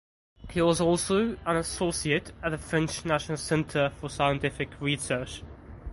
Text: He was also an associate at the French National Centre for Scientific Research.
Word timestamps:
He 0.49 0.59
was 0.63 0.81
also 0.81 1.37
an 1.45 1.57
associate 1.57 2.31
at 2.41 2.49
the 2.49 2.57
French 2.57 3.05
National 3.05 3.37
Centre 3.37 3.91
for 3.97 4.09
Scientific 4.09 4.71
Research. 4.81 5.43